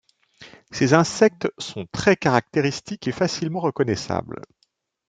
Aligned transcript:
Ces 0.71 0.95
insectes 0.95 1.49
sont 1.59 1.85
très 1.91 2.15
caractéristiques 2.15 3.07
et 3.07 3.11
facilement 3.11 3.59
reconnaissables. 3.59 4.41